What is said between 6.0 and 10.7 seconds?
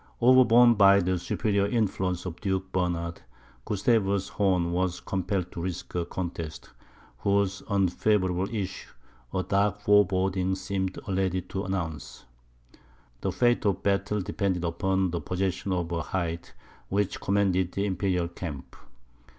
contest, whose unfavourable issue, a dark foreboding